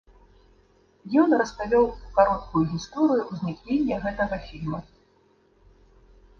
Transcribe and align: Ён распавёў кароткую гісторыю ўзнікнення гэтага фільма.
Ён 1.23 1.29
распавёў 1.41 1.85
кароткую 2.17 2.63
гісторыю 2.73 3.21
ўзнікнення 3.31 3.95
гэтага 4.09 4.37
фільма. 4.51 4.79